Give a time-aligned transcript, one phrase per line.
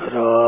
[0.00, 0.39] परमात्मा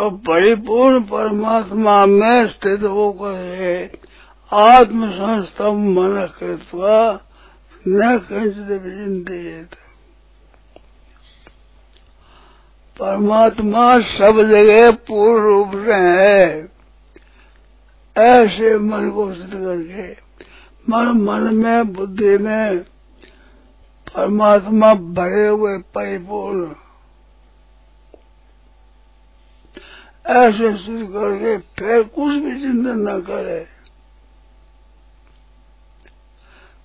[0.00, 3.90] तो परिपूर्ण परमात्मा में स्थित होकर
[4.52, 7.20] आत्म संस्तम मन कृत्वा
[7.88, 9.78] न कंचित
[13.00, 16.68] परमात्मा सब जगह पूर्ण रूप से है।
[18.16, 20.12] ऐसे मन को सिद्ध करके,
[20.88, 22.78] मन मन में, बुद्धि में
[24.14, 26.74] परमात्मा भरे हुए परिपूर्ण।
[30.30, 33.58] ऐसे शुरू करके फिर कुछ भी चिंतन न करे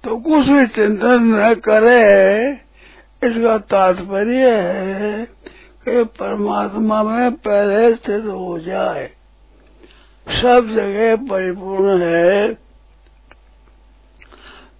[0.04, 2.00] तो कुछ भी चिंतन न करे
[3.22, 5.24] इसका तात्पर्य है
[5.86, 9.10] कि परमात्मा में पहले स्थित हो जाए
[10.28, 12.54] सब जगह परिपूर्ण है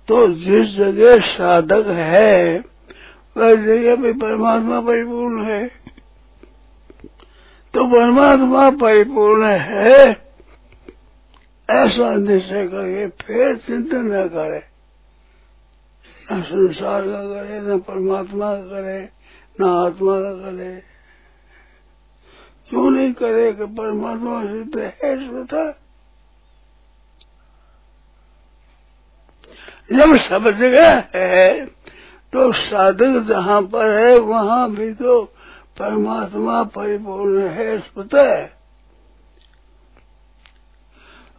[0.08, 2.60] तो जिस जगह साधक है
[3.36, 5.85] वह जगह भी परमात्मा परिपूर्ण है
[7.76, 9.96] तो परमात्मा परिपूर्ण है।
[11.70, 14.64] ऐसा निश्चय करके फिर चिंतन न करे।
[16.32, 19.10] न संसार का करे, न परमात्मा का करे,
[19.62, 20.84] न आत्मा का करे।
[22.70, 25.74] क्यों नहीं करे कि परमात्मा सिद्ध है स्वतः
[29.92, 31.66] जब सब जगह है
[32.34, 35.34] तो साधक जहाँ पर है, वहाँ भी तो
[35.80, 38.46] परमात्मा परिपूर्ण है स्वतः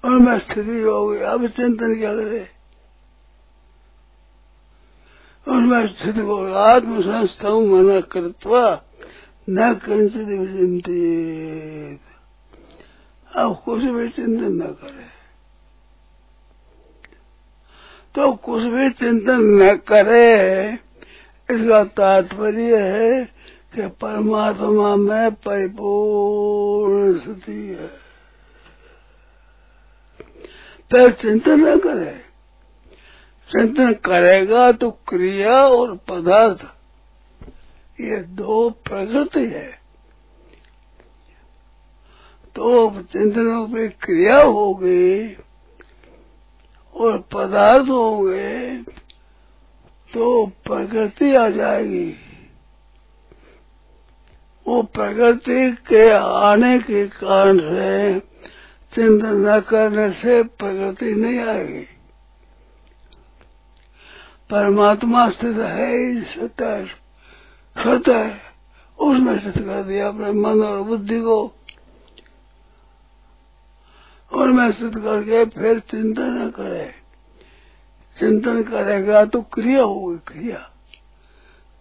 [0.04, 2.50] और मैं स्थिति हो गई अब चिंतन क्या करे?
[5.48, 8.82] और मैं स्थिति को आत्म संस्था मना कृत्वा
[9.50, 10.26] न कंचित
[10.56, 12.00] चिंतित।
[13.36, 15.16] अब कुछ भी चिंतन न करे।
[18.14, 20.74] तो कुछ भी चिंतन न करे,
[21.50, 23.36] इसका तात्पर्य है
[23.76, 27.88] कि परमात्मा में परिपूर्ण स्थिति है।
[30.90, 32.14] फिर चिंतन न करे।
[33.50, 36.62] चिंतन करेगा तो क्रिया और पदार्थ,
[38.00, 39.70] ये दो प्रकृति है।
[42.56, 45.28] तो चिंतनों पे क्रिया हो गई
[46.94, 48.76] और पदार्थ हो गए
[50.12, 52.14] तो प्रकृति आ जाएगी।
[54.68, 58.20] वो प्रकृति के आने के कारण से
[58.94, 61.86] चिंतन न करने से प्रगति नहीं आएगी।
[64.50, 66.86] परमात्मा स्थित है ही सत्य
[67.76, 68.40] सत्य
[69.38, 71.52] स्थित कर दिया अपने मन और बुद्धि को।
[74.32, 76.94] और मैं स्थित करके फिर चिंतन न करे।
[78.18, 80.70] चिंतन करेगा तो क्रिया होगी, क्रिया।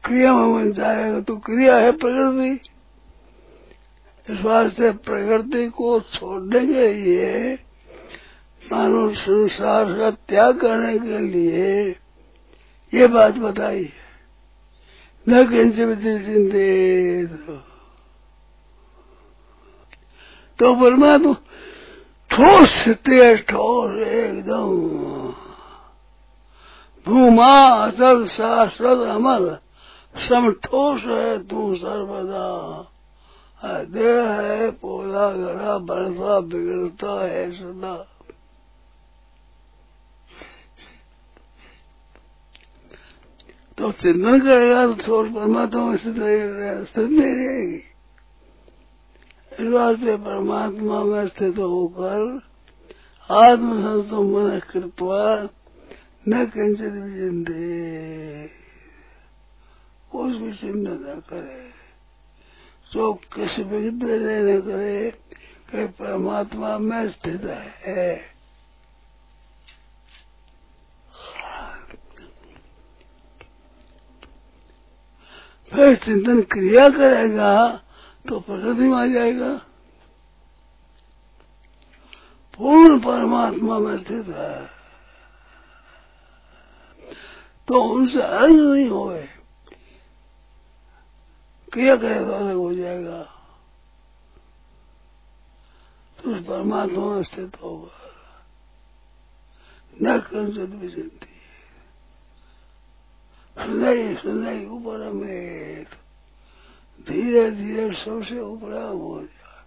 [0.04, 2.70] क्रिया में मन जाएगा तो क्रिया है प्रकृति
[4.28, 7.54] इस वास्ते प्रकृति को छोड़ने के लिए,
[8.64, 11.96] मानव संसार का त्याग करने के लिए
[12.94, 14.04] ये बात बताई है।
[15.28, 17.62] न किंचित चिंतित
[20.60, 21.34] तो परमात्मा
[22.30, 24.72] ठोस है ठोस एकदम
[27.06, 27.54] भूमा,
[27.86, 29.58] असल शाश्वत अमल
[30.16, 32.46] सम ठोस है तू सर्वदा।
[33.66, 37.96] देह है पौधा घड़ा बढ़ता बिगड़ता है सदा।
[43.78, 46.16] तो चिंतन करेगा तो ठोस परमात्मा में स्थित
[46.90, 47.82] स्थित नहीं रहेगी।
[49.52, 52.42] इस वास्ते परमात्मा में स्थित होकर
[53.30, 55.50] आत्मसंतो मन कृत्वा
[56.28, 58.48] न किंचित भी चिंते
[60.12, 61.75] कुछ भी चिंता न करे।
[62.94, 65.12] तो किसी भी न करे
[65.72, 68.36] कि परमात्मा में स्थित है।
[75.72, 77.82] फिर चिंतन क्रिया करेगा
[78.30, 79.56] तो प्रकृति में आ जाएगा।
[82.58, 84.66] पूर्ण परमात्मा में स्थित है।
[87.68, 89.35] तो उनसे अलग नहीं होए।
[91.76, 93.24] क्रिया करे तो अलग हो जाएगा।
[96.24, 98.02] तो उस परमात्मा में स्थित होगा।
[100.02, 101.28] न कंसित विचिंती
[103.60, 105.84] सुनाई सुनाई ऊपर में
[107.02, 109.64] धीरे धीरे सबसे उपराम हो जाए।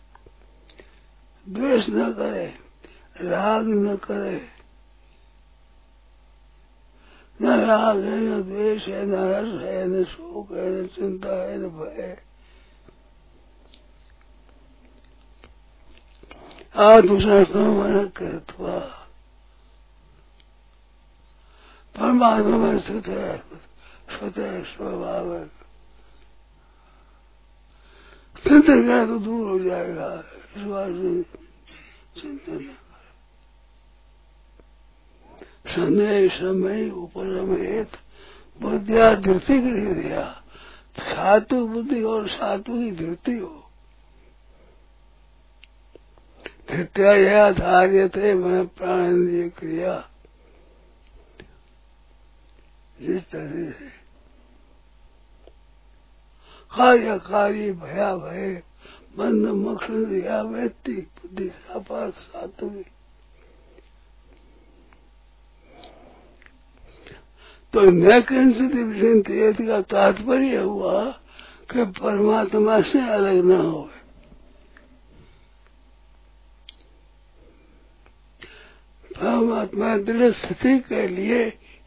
[1.49, 2.59] द्वेष न करे,
[3.21, 4.58] राग न करे।
[7.41, 11.59] न राग है न द्वेष है न हर्ष है न शोक है न चिंता है
[11.59, 12.17] न भय
[16.79, 18.79] आत्मशास्त्र मन कृत्वा
[21.95, 23.37] परमात्मा में स्थित है
[24.09, 25.33] स्वतः स्वभाव
[28.45, 30.13] चिंतन करे तो दूर हो जाएगा
[30.57, 30.93] इस बार
[32.21, 32.69] चिंतन
[35.45, 37.91] समय समय उपरमेत
[38.61, 40.43] बुद्धिया धृति गृह दिया।
[41.01, 43.65] सातु बुद्धि और सात्विक धृति हो।
[46.71, 50.09] धृत्या यह धार्य थे मैं प्राण क्रिया।
[53.01, 53.99] जिस तरह से
[56.77, 58.63] कार्य कार्य भया भय
[59.17, 62.87] बंद मकसद या व्यक्ति, बुद्धि सातु सात्विक
[67.75, 71.05] तो न किंचित का तात्पर्य हुआ
[71.71, 73.83] कि परमात्मा से अलग न हो।
[79.17, 81.45] परमात्मा दृढ़ स्थिति के लिए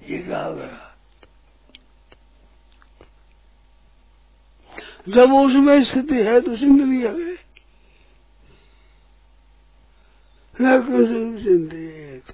[0.09, 0.87] ये कहा गया
[5.09, 7.35] जब उसमें स्थिति है तो ज़िंदगी आ गई
[10.61, 12.33] न किंचित चिंतित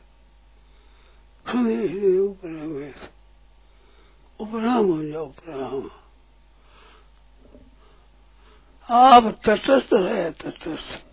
[1.46, 2.72] सुनिए उपराम
[4.48, 5.90] उपराम हो जाओ उपराम
[8.90, 11.04] आप तटस्थ है, तटस्थ।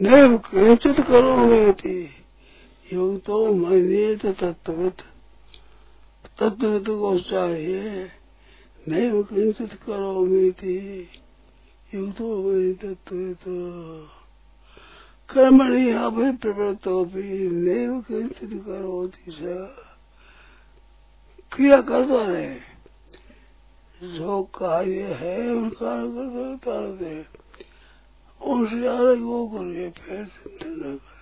[0.00, 1.98] नैव किंचित करोगे थी
[2.92, 5.02] योग तो मैंने तो तत्वत
[6.38, 8.04] तत्वत को चाहिए
[8.88, 10.78] नैव किंचित करोगे थी
[11.94, 13.44] योग तो वही तत्वत
[15.28, 19.87] कर्मणि अभय प्रवृत्तो भी नैव किंचित करोति स।
[21.52, 27.22] क्रिया करता रहे जो कार्य है, उनका करता रहे
[28.40, 31.16] उनसे अलग वो करिए, फिर चिंता न करे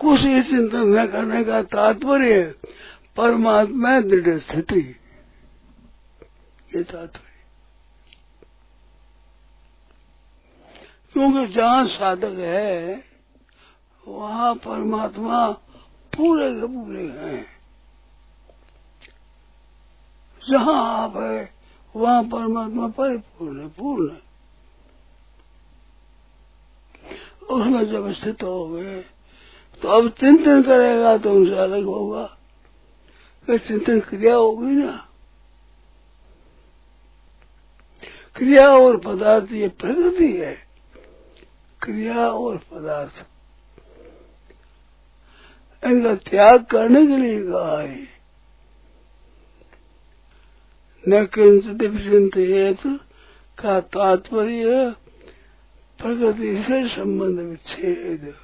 [0.00, 2.42] कुछ ही चिंतन न करने का तात्पर्य
[3.16, 4.80] परमात्मा दृढ़ स्थिति।
[6.76, 7.29] ये तात्पर्य।
[11.20, 13.04] क्योंकि जहाँ साधक है,
[14.08, 15.48] वहाँ परमात्मा
[16.12, 17.44] पूरे के पूरे हैं।
[20.48, 21.52] जहाँ आप है,
[21.96, 24.20] वहाँ परमात्मा परिपूर्ण है, पूर्ण है।
[27.50, 29.00] उसमें जब स्थित हो गए
[29.82, 32.24] तो अब चिंतन करेगा तो उनसे अलग होगा।
[33.46, 35.08] फिर चिंतन क्रिया होगी ना।
[38.36, 40.69] क्रिया और पदार्थ ये प्रकृति है।
[41.82, 43.26] क्रिया और पदार्थ।
[45.84, 48.20] इनका त्याग करने के लिए कहा है।
[51.08, 53.00] न किंचित चिंतित
[53.60, 54.90] का तात्पर्य
[55.98, 58.34] प्रकृति से संबंध विच्छेद।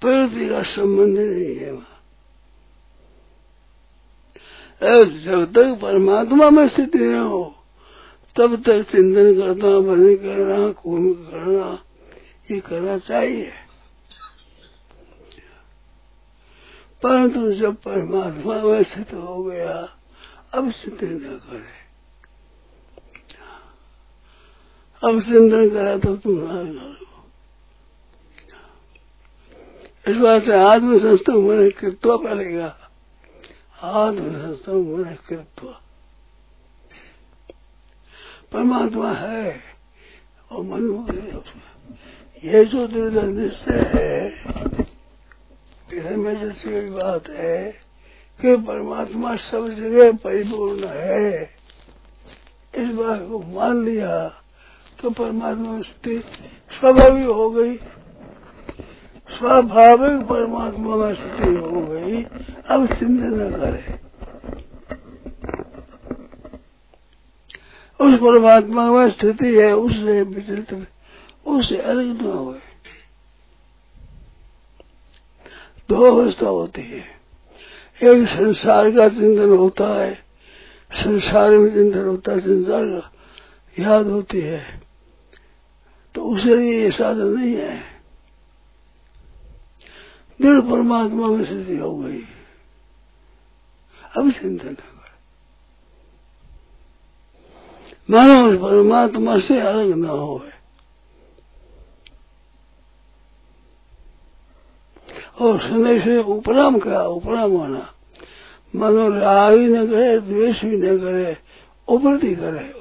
[0.00, 1.96] प्रकृति का संबंध नहीं है।
[5.20, 7.55] जब तक परमात्मा में स्थिति न हो
[8.36, 11.84] तब तक चिंतन करना बने करना कुंभ करना,
[12.50, 13.52] ये करना चाहिए।
[17.02, 19.96] परंतु जब परमात्मा में स्थित हो गया,
[20.54, 21.86] अब चिंतन न करे।
[25.08, 27.06] अब चिंतन करा तो तुम ना करो
[30.10, 32.78] इस बात से आत्मसंस्थ मन कृत्व पड़ेगा?
[33.82, 35.74] आत्मसंस्थ मन कृत्व
[38.56, 39.60] परमात्मा है
[40.52, 40.94] और मनु
[42.44, 44.30] ये जो दृढ़ निश्चय है
[45.90, 47.58] फिर में जैसी बात है
[48.40, 51.42] कि परमात्मा सब जगह परिपूर्ण है।
[52.74, 54.16] इस बात को मान लिया
[55.00, 56.18] तो परमात्मा स्थिति
[56.78, 57.76] स्वाभाविक हो गई।
[59.28, 62.22] स्वाभाविक परमात्मा में स्थिति हो गई।
[62.68, 64.05] अब चिंता न करे।
[68.00, 70.88] उस परमात्मा में स्थिति है उससे विचलित
[71.46, 72.58] उससे अलग न हो
[75.88, 76.98] दो अवस्था होती है।
[78.02, 80.14] एक संसार का चिंतन होता है।
[80.92, 83.12] संसार में चिंतन होता है, संसार का
[83.82, 84.80] याद होती है।
[86.14, 87.82] तो उसे ये साधन नहीं है।
[90.42, 92.20] दृढ़ परमात्मा में स्थिति हो गई।
[94.16, 94.95] अब चिंतन। कर
[98.08, 100.44] मानो उस परमात्मा से अलग न हो।
[105.40, 107.94] और सुनने से उपराम क्या उपराम होना।
[108.74, 111.36] मानो राग भी न करे, द्वेष भी न करे
[111.88, 112.72] उपरती करे।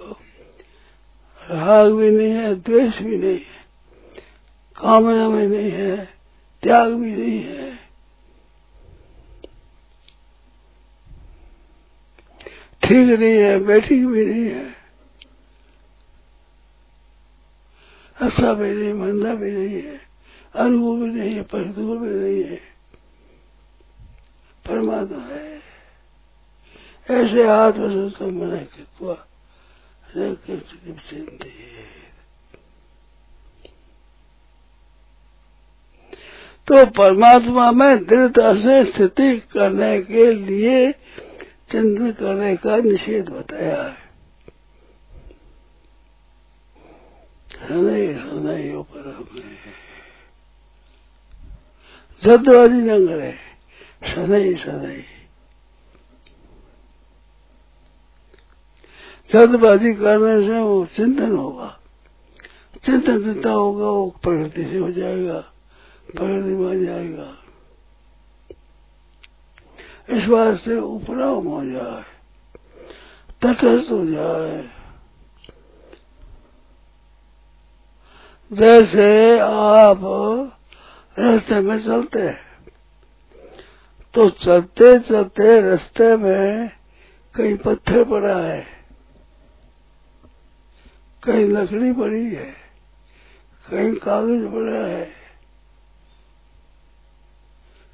[1.42, 3.56] राग भी नहीं है, द्वेष भी नहीं है,
[4.76, 6.06] कामना में नहीं है,
[6.64, 7.76] त्याग भी नहीं है।
[12.84, 14.85] ठीक नहीं है बैठी भी नहीं है।
[18.22, 20.02] अच्छा भी नहीं, मंदा भी नहीं है।
[20.56, 22.56] अनुभव भी नहीं है परिदूर भी नहीं है।
[24.68, 25.56] परमात्मा है।
[27.12, 29.28] ऐसे आत्मसंस्थम मन कृत्वा
[31.10, 31.44] चिंतित
[36.68, 40.92] तो परमात्मा में दृढ़ता से स्थिति करने के लिए
[41.72, 44.05] चिंतन करने का निषेध बताया है।
[47.68, 49.58] सदै सदै ऊपर हमें
[52.24, 53.38] जदवाजी न करे।
[54.16, 55.04] सदै सदै
[59.32, 61.80] जल्दबाजी करने से वो चिंतन होगा।
[62.86, 65.40] चिंतन चिंता होगा वो प्रकृति से हो जाएगा।
[66.08, 67.38] प्रकृति में आ जाएगा।
[70.10, 72.04] इस बात से उपराम हो जाए।
[73.42, 74.75] तटस्थ हो जाए।
[78.52, 80.02] जैसे आप
[81.20, 82.40] रास्ते में चलते हैं।
[84.14, 86.70] तो चलते चलते रास्ते में
[87.36, 88.60] कहीं पत्थर पड़ा है
[91.24, 92.46] कहीं लकड़ी पड़ी है
[93.66, 95.06] कहीं कागज़ पड़ा है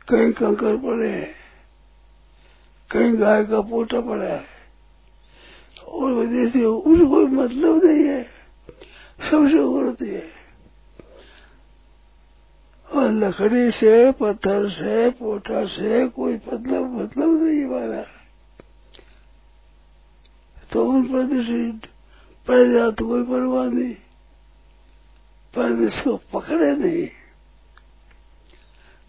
[0.07, 1.33] कहीं कंकर पड़े हैं
[2.91, 4.45] कहीं गाय का पोटा पड़ा है।
[5.87, 8.23] और वजह से उसको मतलब नहीं है,
[9.21, 10.40] सबसे उड़ती है।
[12.91, 18.01] और लकड़ी से, पत्थर से पोटा से कोई मतलब मतलब नहीं वाला
[20.71, 21.25] तो उन पर
[22.47, 23.93] पड़ जा तो कोई परवाह नहीं
[25.55, 27.07] पर इसको पकड़े नहीं।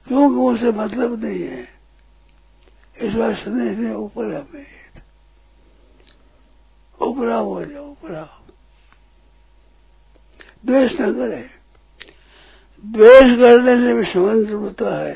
[0.09, 1.69] क्योंकि उसे मतलब नहीं है।
[2.99, 4.67] इस बार स्नेह से ऊपर हमें
[7.03, 8.43] ऊपरा हो जाओ, ऊपरा
[10.67, 11.62] द्वेष न करे।
[12.85, 15.15] द्वेष करने से भी संबंध होता है,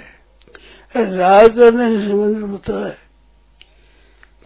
[0.94, 2.96] राग करने से संबंध होता है।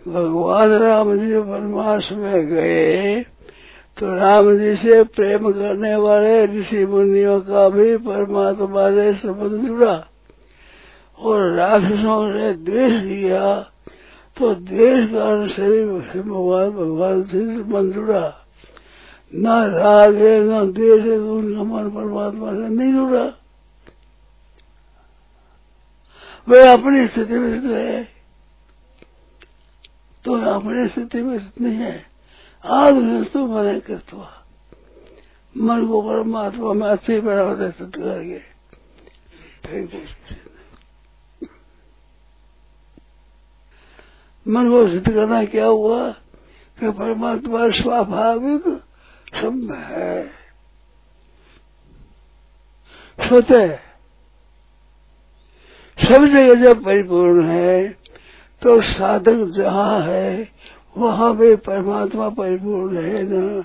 [0.07, 3.23] भगवान राम जी वनवास में गए
[3.97, 9.95] तो राम जी से प्रेम करने वाले ऋषि मुनियों का भी परमात्मा से संबंध जुड़ा
[11.19, 13.55] और राक्षसों ने द्वेष किया
[14.37, 18.40] तो द्वेष कारण से भी भगवान भगवान से संबंध जुड़ा।
[19.35, 23.37] न राग है, न द्वेष है तो उनका मन परमात्मा से नहीं जुड़ा
[26.49, 28.05] वे अपनी स्थिति में स्थित है।
[30.25, 32.07] तो अपनी स्थिति में स्थित नहीं है।
[32.65, 34.45] आज आत्मस्तु मन कृत्वा।
[35.57, 38.39] मन को परमात्मा में अच्छी बराबर स्थित करके।
[39.69, 40.07] फिर
[44.49, 46.11] मन को सिद्ध करना क्या हुआ?
[46.81, 48.83] कि परमात्मा स्वाभाविक
[49.33, 50.41] सब है।
[53.19, 53.77] स्वतः
[55.99, 57.89] सब जगह जब परिपूर्ण है
[58.63, 60.49] तो साधक जहाँ है,
[60.97, 63.63] वहाँ भी परमात्मा परिपूर्ण है ना?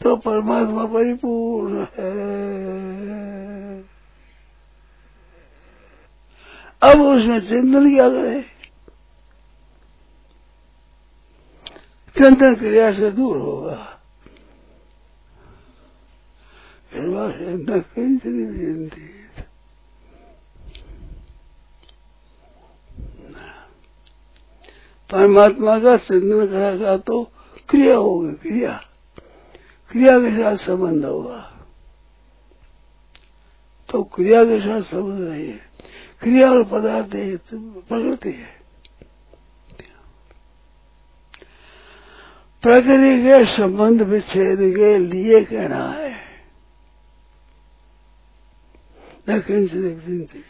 [0.00, 2.10] तो परमात्मा परिपूर्ण है।
[6.82, 8.40] अब उसमें चिंतन क्या करे
[12.16, 13.89] चिंतन क्रिया से दूर होगा।
[16.94, 18.88] नहीं
[25.10, 27.22] परमात्मा का चिंतन करेगा तो
[27.68, 28.72] क्रिया होगी क्रिया।
[29.90, 31.38] क्रिया के साथ संबंध होगा
[33.88, 35.60] तो क्रिया के साथ संबंध नहीं है।
[36.20, 38.58] क्रिया और पदार्थ है तो प्रकृति है।
[42.62, 46.09] प्रकृति के संबंध विच्छेद के लिए कहना है।
[49.26, 50.44] न किंचित चिंतित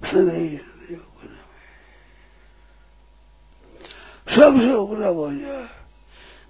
[0.00, 0.58] सदैव
[4.28, 5.68] सबसे उपलब्ध हो जाए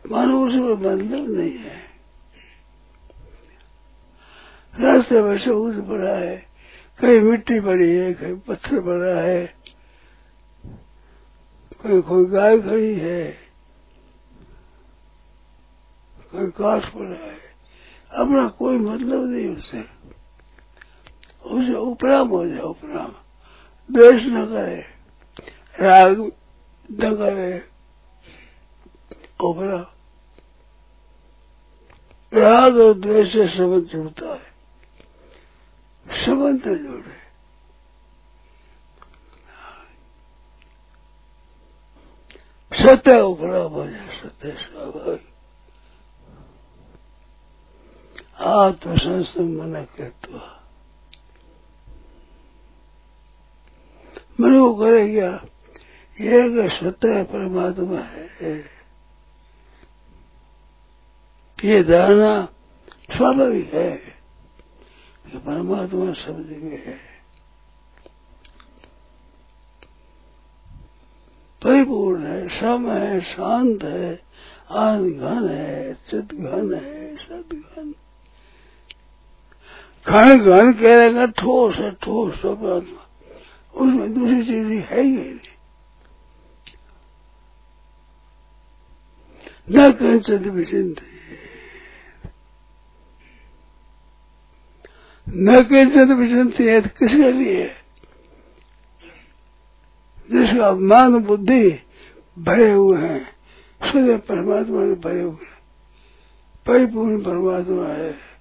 [0.04, 1.80] मानो उसमें मतलब नहीं है
[4.74, 6.36] रास्ते में सबूत पड़ा है
[6.98, 9.46] कहीं मिट्टी पड़ी है कहीं पत्थर पड़ा है
[11.82, 13.24] कहीं कोई गाय खड़ी है
[16.32, 17.41] कोई काश पड़ा है
[18.12, 19.84] अपना कोई मतलब नहीं उससे
[21.44, 23.14] उसे उपराम हो जाए, उपराम।
[23.92, 24.86] द्वेष न करे,
[25.80, 26.20] राग
[26.90, 27.68] न करे,
[29.44, 29.86] उपराम।
[32.38, 34.52] राग और द्वेष से संबंध जुड़ता है।
[36.26, 37.22] संबंध जोड़े।
[42.72, 45.31] सत्य उपराम हो जाए, सत्य स्वाभाविक।
[48.42, 50.36] आत्मसंस्थम मन कृत्व
[54.40, 55.30] मन को करेगा
[56.20, 58.52] ये सत्य परमात्मा है।
[61.58, 62.48] ये धारणा
[63.16, 63.90] स्वाभाविक है
[65.26, 66.98] कि परमात्मा सब जगह है।
[71.62, 74.22] परिपूर्ण है, सम है, शांत है
[74.70, 77.94] आन घन है चित घन है सद घन
[80.08, 83.08] घन घन कह रहेगा ठोस है, ठोस परमात्मा
[83.74, 85.38] उसमें दूसरी चीज़ है ही नहीं।
[89.70, 91.00] न कंचन विचिंत
[95.28, 97.82] न कंचन विचिंत है तो किसके लिए है?
[100.30, 101.78] जिसका मान बुद्धि
[102.38, 103.28] भरे हुए हैं
[103.82, 105.46] सूर्य परमात्मा में भरे हुए
[106.66, 108.31] परिपूर्ण परमात्मा है।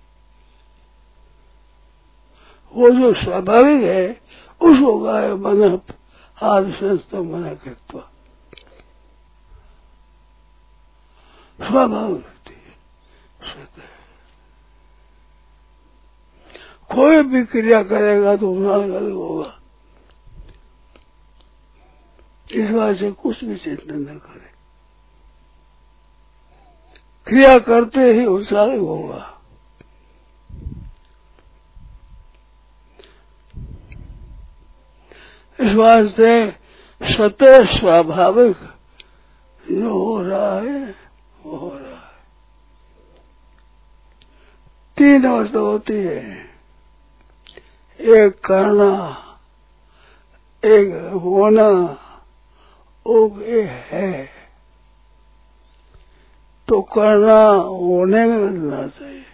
[2.74, 4.22] वो जो स्वाभाविक है,
[4.62, 5.80] उसको गाय मन
[6.44, 8.12] आदि संस्था मना करता।
[11.68, 12.72] स्वाभाविक होती है।
[16.96, 19.58] कोई भी क्रिया करेगा तो अलग होगा।
[22.52, 24.52] इस बात से कुछ भी चिंतन न करे।
[27.26, 29.31] क्रिया करते ही उत्साह होगा।
[35.62, 36.52] इस वास्ते
[37.04, 38.56] सत्य स्वाभाविक
[39.72, 40.96] जो हो रहा है,
[41.44, 42.12] वो हो रहा है।
[44.98, 46.38] तीन अवस्था होती है।
[48.00, 49.18] एक करना,
[50.66, 51.98] एक होना
[53.40, 54.30] एक है।
[56.68, 59.26] तो करना होने में बदलना चाहिए,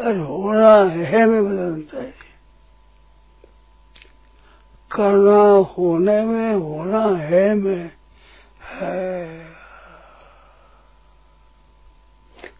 [0.00, 2.23] और होना है में बदलना चाहिए।
[4.94, 7.90] करना होने में, होना है में।
[8.62, 9.44] है।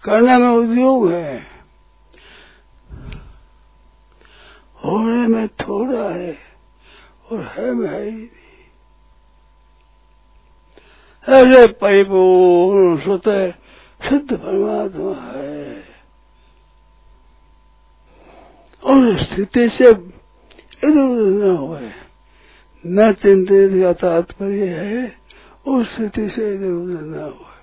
[0.04, 1.46] करना में उद्योग है।
[4.84, 6.38] होने में थोड़ा है
[7.32, 8.28] और है में है ही नहीं।
[11.28, 13.50] ऐसे परिपूर्ण स्वतः
[14.08, 15.84] शुद्ध परमात्मा है।
[18.84, 22.03] और स्थिति से इधर उधर न हुए
[22.86, 25.16] न चिंतित का तात्पर्य है,
[25.66, 27.54] उस स्थिति से इधर उधर न हुए।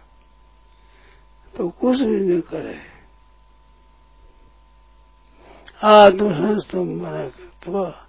[1.57, 2.91] तो कुछ भी न करे।
[5.83, 8.07] आत्मसंस्तम मना करता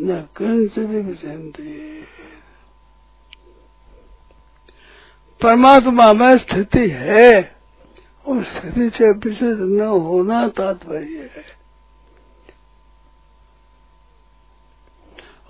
[0.00, 2.04] न कंच भी चिंतित।
[5.42, 7.56] परमात्मा में स्थिति है,
[8.26, 11.67] उस स्थिति से विचलित न होना तात्पर्य है।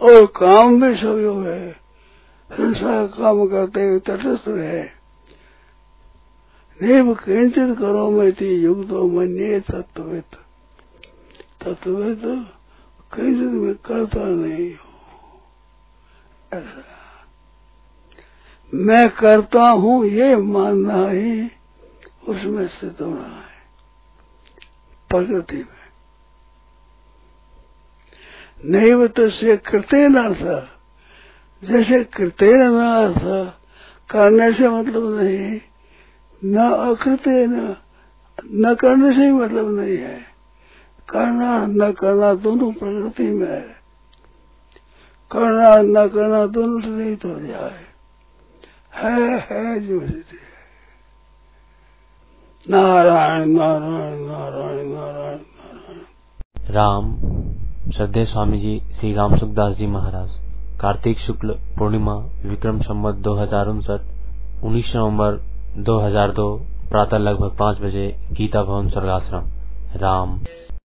[0.01, 1.73] और काम भी सहयोग है।
[2.53, 4.99] संसार काम करते हुए तटस्थ है
[6.83, 10.25] नेव किंचित करो, मैं थी युग तो मनिए तत्वित
[11.63, 12.23] तत्वित
[13.15, 14.89] किंचित में करता नहीं हूँ।
[16.53, 16.85] ऐसा।
[18.75, 21.51] मैं करता हूँ, ये मानना ही
[22.29, 23.49] उसमें स्थित होना है।
[25.11, 25.78] प्रकृति में।
[28.65, 30.69] नहीं, वो तो से कृत्य अर्थ
[31.65, 32.07] जैसे
[32.55, 33.53] न अर्थ
[34.11, 35.61] करने से मतलब नहीं
[36.45, 37.47] न अकृत्य
[38.55, 40.21] न करने से ही मतलब नहीं है।
[41.09, 43.77] करना, न करना दोनों प्रकृति में है।
[45.33, 47.85] करना, न करना दोनों से नहीं हो जाए।
[48.95, 50.39] है है जो स्थिति
[52.71, 56.01] नारायण नारायण नारायण नारायण नारायण।
[56.75, 57.38] राम।
[57.97, 60.31] श्रद्धे स्वामी जी श्री राम सुखदास जी महाराज।
[60.81, 62.15] कार्तिक शुक्ल पूर्णिमा,
[62.47, 64.01] विक्रम संवत दो हज़ार उनसठ,
[64.65, 65.33] उन्नीस नवंबर
[65.79, 66.57] 2002
[66.91, 69.49] प्रातः लगभग पाँच बजे, गीता भवन स्वर्गाश्रम।
[69.97, 70.41] राम।